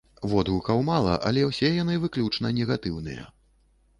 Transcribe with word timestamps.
Водгукаў 0.29 0.79
мала, 0.87 1.17
але 1.29 1.43
ўсе 1.49 1.69
яны 1.83 1.99
выключна 2.05 2.53
негатыўныя. 2.61 3.29